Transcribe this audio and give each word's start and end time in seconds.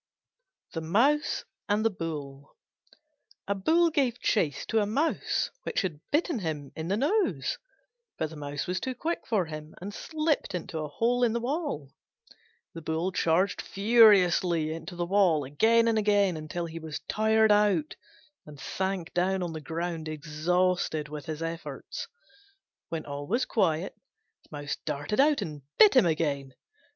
THE 0.73 0.81
MOUSE 0.81 1.45
AND 1.69 1.85
THE 1.85 1.91
BULL 1.91 2.55
A 3.47 3.53
Bull 3.53 3.91
gave 3.91 4.19
chase 4.19 4.65
to 4.65 4.79
a 4.81 4.87
Mouse 4.87 5.51
which 5.61 5.83
had 5.83 5.99
bitten 6.11 6.39
him 6.39 6.71
in 6.75 6.87
the 6.87 6.97
nose: 6.97 7.59
but 8.17 8.31
the 8.31 8.35
Mouse 8.35 8.65
was 8.65 8.79
too 8.79 8.95
quick 8.95 9.27
for 9.27 9.45
him 9.45 9.75
and 9.79 9.93
slipped 9.93 10.55
into 10.55 10.79
a 10.79 10.87
hole 10.87 11.23
in 11.23 11.35
a 11.35 11.39
wall. 11.39 11.91
The 12.73 12.81
Bull 12.81 13.11
charged 13.11 13.61
furiously 13.61 14.73
into 14.73 14.95
the 14.95 15.05
wall 15.05 15.43
again 15.43 15.87
and 15.87 15.99
again 15.99 16.35
until 16.35 16.65
he 16.65 16.79
was 16.79 16.99
tired 17.07 17.51
out, 17.51 17.95
and 18.47 18.59
sank 18.59 19.13
down 19.13 19.43
on 19.43 19.53
the 19.53 19.61
ground 19.61 20.07
exhausted 20.07 21.09
with 21.09 21.27
his 21.27 21.43
efforts. 21.43 22.07
When 22.89 23.05
all 23.05 23.27
was 23.27 23.45
quiet, 23.45 23.93
the 24.49 24.57
Mouse 24.57 24.77
darted 24.83 25.19
out 25.19 25.43
and 25.43 25.61
bit 25.77 25.93
him 25.95 26.07
again. 26.07 26.55